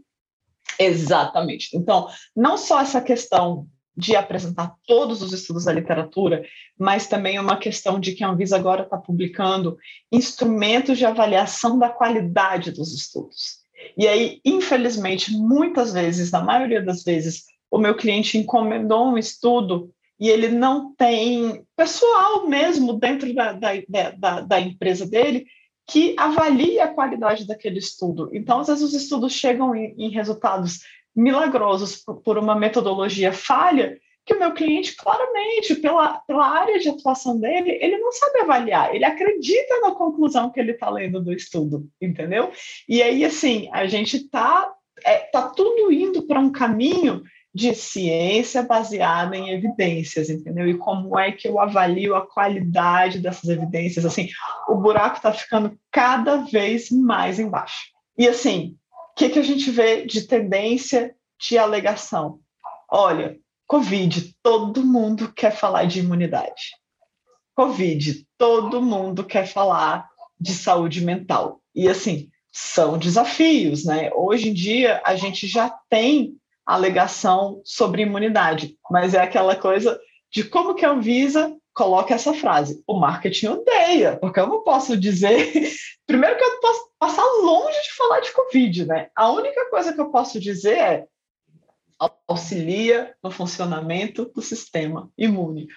[0.80, 1.76] Exatamente.
[1.76, 6.44] Então, não só essa questão de apresentar todos os estudos da literatura,
[6.78, 9.78] mas também uma questão de que a Anvisa agora está publicando
[10.12, 13.64] instrumentos de avaliação da qualidade dos estudos.
[13.98, 19.94] E aí, infelizmente, muitas vezes, na maioria das vezes, o meu cliente encomendou um estudo
[20.20, 23.72] e ele não tem pessoal mesmo dentro da, da,
[24.18, 25.46] da, da empresa dele
[25.88, 28.30] que avalie a qualidade daquele estudo.
[28.34, 30.80] Então, às vezes, os estudos chegam em, em resultados
[31.16, 36.90] milagrosos por, por, uma metodologia falha, que o meu cliente, claramente, pela, pela área de
[36.90, 41.32] atuação dele, ele não sabe avaliar, ele acredita na conclusão que ele está lendo do
[41.32, 42.52] estudo, entendeu?
[42.90, 44.74] E aí, assim, a gente está
[45.06, 47.22] é, tá tudo indo para um caminho
[47.56, 50.68] de ciência baseada em evidências, entendeu?
[50.68, 54.06] E como é que eu avalio a qualidade dessas evidências?
[54.06, 54.28] Assim,
[54.68, 57.86] o buraco está ficando cada vez mais embaixo.
[58.18, 58.76] E assim,
[59.12, 62.40] o que, que a gente vê de tendência de alegação?
[62.92, 66.76] Olha, Covid, todo mundo quer falar de imunidade.
[67.56, 71.62] Covid, todo mundo quer falar de saúde mental.
[71.74, 74.12] E assim, são desafios, né?
[74.14, 80.00] Hoje em dia a gente já tem alegação sobre imunidade, mas é aquela coisa
[80.32, 82.82] de como que a Anvisa coloca essa frase.
[82.88, 85.52] O marketing odeia, porque eu não posso dizer.
[86.08, 89.10] Primeiro que eu posso passar longe de falar de Covid, né?
[89.16, 91.06] A única coisa que eu posso dizer é
[92.28, 95.68] auxilia no funcionamento do sistema imune.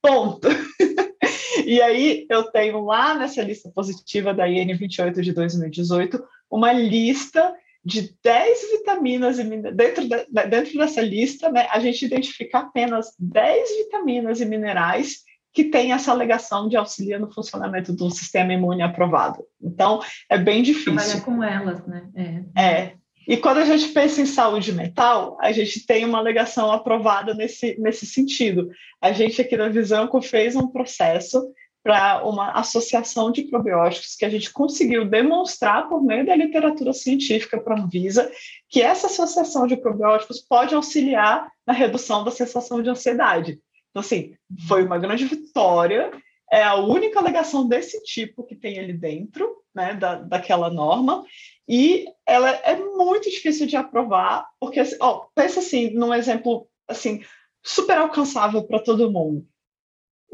[0.00, 0.48] Ponto.
[1.64, 7.54] e aí eu tenho lá nessa lista positiva da IN 28 de 2018 uma lista
[7.86, 14.40] de 10 vitaminas, dentro, de, dentro dessa lista, né, a gente identifica apenas 10 vitaminas
[14.40, 15.18] e minerais
[15.54, 19.38] que têm essa alegação de auxílio no funcionamento do sistema imune aprovado.
[19.62, 20.94] Então, é bem difícil.
[20.96, 22.42] Trabalhar com elas, né?
[22.56, 22.60] É.
[22.60, 22.94] é.
[23.28, 27.80] E quando a gente pensa em saúde mental, a gente tem uma alegação aprovada nesse,
[27.80, 28.68] nesse sentido.
[29.00, 31.40] A gente aqui na Visanco fez um processo
[31.86, 37.60] para uma associação de probióticos que a gente conseguiu demonstrar por meio da literatura científica
[37.60, 38.28] para a Anvisa
[38.68, 43.60] que essa associação de probióticos pode auxiliar na redução da sensação de ansiedade.
[43.90, 44.34] Então, assim,
[44.66, 46.10] foi uma grande vitória,
[46.50, 51.24] é a única alegação desse tipo que tem ali dentro, né, da, daquela norma,
[51.68, 57.22] e ela é muito difícil de aprovar, porque, ó, pensa assim, num exemplo, assim,
[57.64, 59.46] super alcançável para todo mundo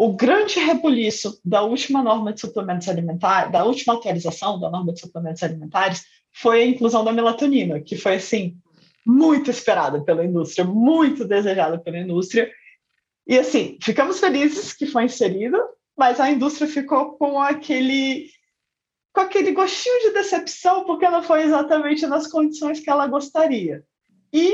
[0.05, 4.99] o grande rebuliço da última norma de suplementos alimentares, da última atualização da norma de
[4.99, 8.57] suplementos alimentares, foi a inclusão da melatonina, que foi assim
[9.07, 12.51] muito esperada pela indústria, muito desejada pela indústria.
[13.29, 15.57] E assim, ficamos felizes que foi inserida,
[15.97, 18.29] mas a indústria ficou com aquele
[19.15, 23.85] com aquele gostinho de decepção porque não foi exatamente nas condições que ela gostaria.
[24.33, 24.53] E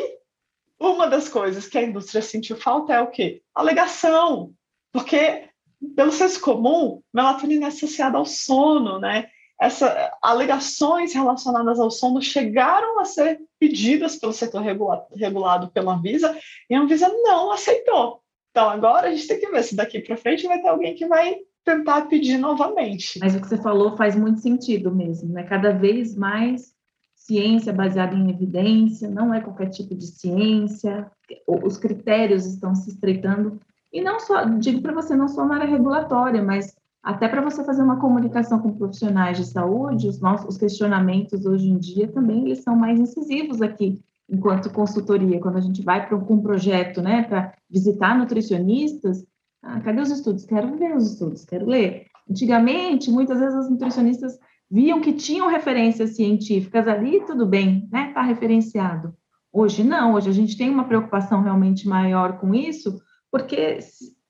[0.79, 3.41] uma das coisas que a indústria sentiu falta é o quê?
[3.55, 4.53] Alegação,
[4.93, 5.49] porque,
[5.95, 9.29] pelo senso comum, melatonina é associada ao sono, né?
[9.61, 16.37] Essas alegações relacionadas ao sono chegaram a ser pedidas pelo setor regulado, regulado pela Anvisa
[16.71, 18.23] e a Anvisa não aceitou.
[18.51, 21.07] Então, agora a gente tem que ver se daqui para frente vai ter alguém que
[21.07, 23.19] vai tentar pedir novamente.
[23.19, 25.43] Mas o que você falou faz muito sentido mesmo, né?
[25.43, 26.73] Cada vez mais
[27.15, 31.11] ciência baseada em evidência, não é qualquer tipo de ciência,
[31.47, 33.61] os critérios estão se estreitando
[33.99, 36.73] e não só, digo para você, não só na área regulatória, mas
[37.03, 41.69] até para você fazer uma comunicação com profissionais de saúde, os nossos os questionamentos hoje
[41.69, 46.17] em dia também eles são mais incisivos aqui, enquanto consultoria, quando a gente vai para
[46.17, 49.25] um projeto, né, para visitar nutricionistas,
[49.63, 50.45] ah, cadê os estudos?
[50.45, 52.07] Quero ver os estudos, quero ler.
[52.31, 54.39] Antigamente, muitas vezes as nutricionistas
[54.71, 59.13] viam que tinham referências científicas ali, tudo bem, né, está referenciado.
[59.53, 63.01] Hoje não, hoje a gente tem uma preocupação realmente maior com isso,
[63.31, 63.79] porque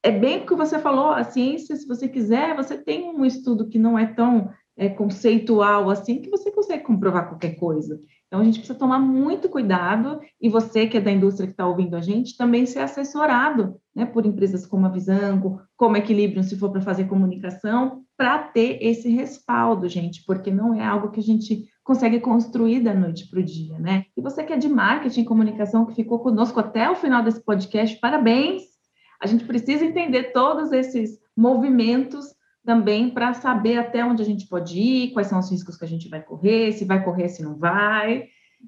[0.02, 3.68] é bem o que você falou, a ciência, se você quiser, você tem um estudo
[3.68, 8.00] que não é tão é, conceitual assim, que você consegue comprovar qualquer coisa.
[8.26, 11.66] Então, a gente precisa tomar muito cuidado, e você que é da indústria que está
[11.66, 16.56] ouvindo a gente, também ser assessorado né, por empresas como a Visango, como Equilibrium, se
[16.56, 21.22] for para fazer comunicação, para ter esse respaldo, gente, porque não é algo que a
[21.22, 24.04] gente consegue construir da noite para o dia, né?
[24.14, 27.42] E você que é de marketing e comunicação, que ficou conosco até o final desse
[27.42, 28.77] podcast, parabéns!
[29.20, 32.26] A gente precisa entender todos esses movimentos
[32.64, 35.88] também para saber até onde a gente pode ir, quais são os riscos que a
[35.88, 38.26] gente vai correr, se vai correr, se não vai,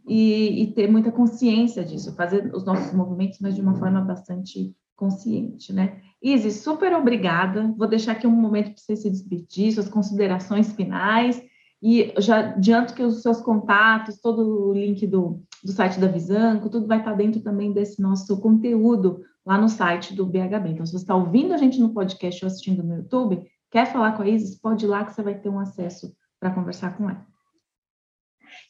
[0.09, 4.74] e, e ter muita consciência disso, fazer os nossos movimentos, mas de uma forma bastante
[4.96, 6.01] consciente, né?
[6.22, 7.74] Isis, super obrigada.
[7.76, 11.42] Vou deixar aqui um momento para você se despedir, suas considerações finais
[11.82, 16.68] e já adianto que os seus contatos, todo o link do, do site da Visanco,
[16.68, 20.70] tudo vai estar dentro também desse nosso conteúdo lá no site do BHB.
[20.70, 24.12] Então, se você está ouvindo a gente no podcast ou assistindo no YouTube, quer falar
[24.12, 27.09] com a Isis, pode ir lá que você vai ter um acesso para conversar com
[27.09, 27.30] ela.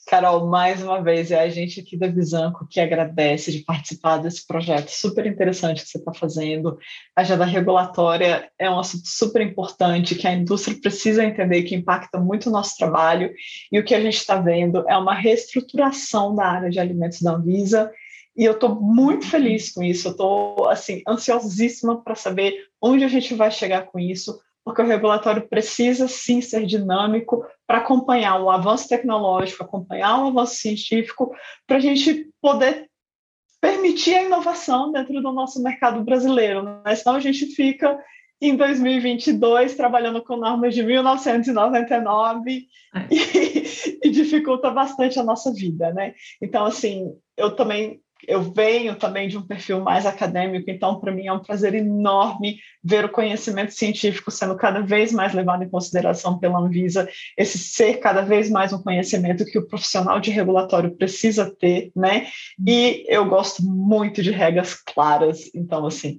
[0.07, 4.47] Carol, mais uma vez, é a gente aqui da Visanco que agradece de participar desse
[4.47, 6.79] projeto super interessante que você está fazendo.
[7.15, 12.19] A agenda regulatória é um assunto super importante que a indústria precisa entender que impacta
[12.19, 13.33] muito o nosso trabalho
[13.71, 17.33] e o que a gente está vendo é uma reestruturação da área de alimentos da
[17.33, 17.91] Anvisa
[18.37, 23.09] e eu estou muito feliz com isso, eu estou assim, ansiosíssima para saber onde a
[23.09, 28.51] gente vai chegar com isso, porque o regulatório precisa sim ser dinâmico para acompanhar o
[28.51, 31.35] avanço tecnológico, acompanhar o avanço científico,
[31.67, 32.89] para a gente poder
[33.61, 36.63] permitir a inovação dentro do nosso mercado brasileiro.
[36.63, 36.95] Né?
[36.95, 37.99] Senão a gente fica
[38.41, 43.07] em 2022 trabalhando com normas de 1999 é.
[43.15, 46.15] e, e dificulta bastante a nossa vida, né?
[46.41, 51.27] Então, assim, eu também eu venho também de um perfil mais acadêmico, então para mim
[51.27, 56.39] é um prazer enorme ver o conhecimento científico sendo cada vez mais levado em consideração
[56.39, 61.51] pela Anvisa, esse ser cada vez mais um conhecimento que o profissional de regulatório precisa
[61.59, 62.29] ter, né?
[62.67, 66.19] E eu gosto muito de regras claras, então assim,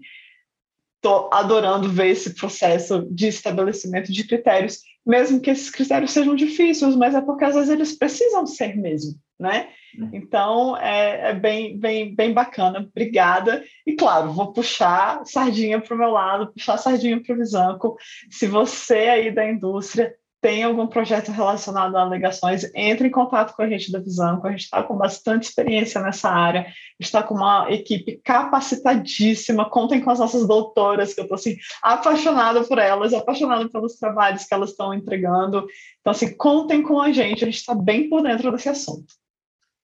[0.97, 6.95] estou adorando ver esse processo de estabelecimento de critérios, mesmo que esses critérios sejam difíceis,
[6.95, 9.15] mas é porque às vezes eles precisam ser mesmo?
[9.41, 9.69] Né?
[10.13, 12.79] Então, é, é, bem, bem, bem bacana.
[12.79, 13.63] Obrigada.
[13.85, 17.97] E, claro, vou puxar sardinha para o meu lado, puxar sardinha para o Visanco.
[18.29, 23.61] Se você aí da indústria tem algum projeto relacionado a alegações, entre em contato com
[23.61, 24.47] a gente da Visanco.
[24.47, 26.65] A gente está com bastante experiência nessa área,
[26.99, 29.69] está com uma equipe capacitadíssima.
[29.69, 34.45] Contem com as nossas doutoras, que eu estou assim, apaixonada por elas, apaixonada pelos trabalhos
[34.45, 35.67] que elas estão entregando.
[35.99, 39.20] Então, assim, contem com a gente, a gente está bem por dentro desse assunto.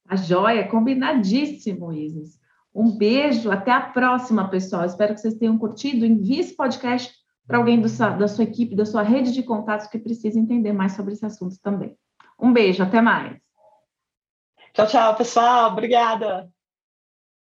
[0.08, 2.40] A joia, combinadíssimo, Isis.
[2.74, 4.86] Um beijo, até a próxima, pessoal.
[4.86, 6.06] Espero que vocês tenham curtido.
[6.06, 7.14] Envie esse podcast
[7.46, 10.94] para alguém do, da sua equipe, da sua rede de contatos que precisa entender mais
[10.94, 11.98] sobre esse assunto também.
[12.40, 13.38] Um beijo, até mais.
[14.74, 15.72] Tchau, tchau, pessoal.
[15.72, 16.50] Obrigada.